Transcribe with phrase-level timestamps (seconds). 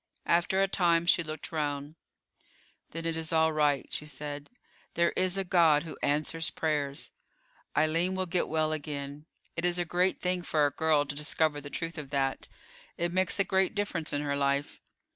[0.25, 1.93] After a time she looked round.
[2.89, 4.49] "Then it is all right," she said.
[4.95, 7.11] "There is a God who answers prayers;
[7.77, 9.27] Eileen will get well again.
[9.55, 12.49] It is a great thing for a girl to discover the truth of that;
[12.97, 14.81] it makes a great difference in her life.